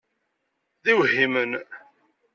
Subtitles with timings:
[0.83, 1.51] D iwehhimen!